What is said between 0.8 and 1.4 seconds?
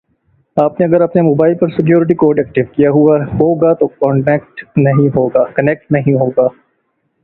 اگر اپنے